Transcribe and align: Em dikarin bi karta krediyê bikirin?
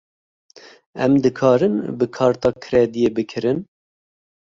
Em 1.05 1.13
dikarin 1.23 1.75
bi 1.97 2.05
karta 2.15 2.49
krediyê 2.63 3.09
bikirin? 3.17 3.59